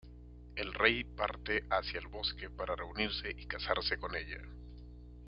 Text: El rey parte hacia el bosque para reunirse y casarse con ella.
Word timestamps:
El 0.55 0.73
rey 0.73 1.03
parte 1.03 1.63
hacia 1.69 1.99
el 1.99 2.07
bosque 2.07 2.49
para 2.49 2.75
reunirse 2.75 3.29
y 3.37 3.45
casarse 3.45 3.99
con 3.99 4.15
ella. 4.15 4.41